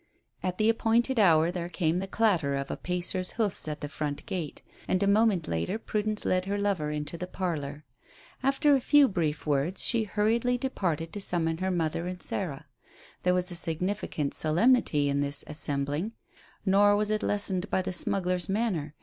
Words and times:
At 0.41 0.57
the 0.57 0.67
appointed 0.67 1.19
hour 1.19 1.51
there 1.51 1.69
came 1.69 1.99
the 1.99 2.07
clatter 2.07 2.55
of 2.55 2.71
a 2.71 2.75
pacer's 2.75 3.33
hoofs 3.33 3.67
at 3.67 3.81
the 3.81 3.87
front 3.87 4.25
gate, 4.25 4.63
and 4.87 5.03
a 5.03 5.07
moment 5.07 5.47
later 5.47 5.77
Prudence 5.77 6.25
led 6.25 6.45
her 6.45 6.57
lover 6.57 6.89
into 6.89 7.19
the 7.19 7.27
parlour. 7.27 7.85
After 8.41 8.73
a 8.73 8.81
few 8.81 9.07
brief 9.07 9.45
words 9.45 9.83
she 9.83 10.05
hurriedly 10.05 10.57
departed 10.57 11.13
to 11.13 11.21
summon 11.21 11.59
her 11.59 11.69
mother 11.69 12.07
and 12.07 12.19
Sarah. 12.23 12.65
There 13.21 13.35
was 13.35 13.51
a 13.51 13.55
significant 13.55 14.33
solemnity 14.33 15.07
in 15.07 15.21
this 15.21 15.43
assembling; 15.45 16.13
nor 16.65 16.95
was 16.95 17.11
it 17.11 17.21
lessened 17.21 17.69
by 17.69 17.83
the 17.83 17.93
smuggler's 17.93 18.49
manner. 18.49 18.95